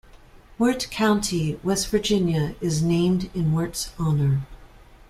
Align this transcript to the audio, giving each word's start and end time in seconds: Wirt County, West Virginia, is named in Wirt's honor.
Wirt 0.57 0.87
County, 0.89 1.59
West 1.61 1.87
Virginia, 1.89 2.55
is 2.59 2.81
named 2.81 3.29
in 3.35 3.53
Wirt's 3.53 3.91
honor. 3.99 4.47